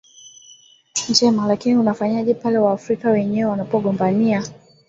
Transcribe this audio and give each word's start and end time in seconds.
njema 1.09 1.47
lakini 1.47 1.75
unafanyaje 1.77 2.33
pale 2.33 2.57
Waafrika 2.57 3.09
wenyewe 3.11 3.51
wanagombania 3.51 4.43